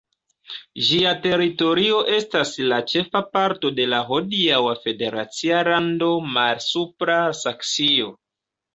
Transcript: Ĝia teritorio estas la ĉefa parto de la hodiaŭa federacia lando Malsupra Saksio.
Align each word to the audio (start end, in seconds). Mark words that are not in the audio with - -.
Ĝia 0.85 1.11
teritorio 1.25 1.99
estas 2.15 2.55
la 2.73 2.81
ĉefa 2.93 3.23
parto 3.37 3.73
de 3.81 3.87
la 3.93 4.01
hodiaŭa 4.09 4.75
federacia 4.89 5.63
lando 5.73 6.13
Malsupra 6.35 7.23
Saksio. 7.47 8.15